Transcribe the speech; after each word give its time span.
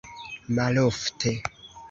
malofte 0.55 1.35